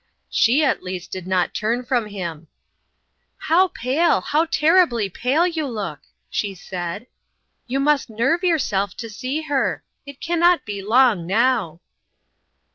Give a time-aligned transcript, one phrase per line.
[0.31, 2.47] She, at least, did not turn from him!"
[3.49, 5.99] How pale, how terribly pale you look!"
[6.31, 7.05] she said.
[7.67, 11.81] "You must nerve yourself to see her it can not be long now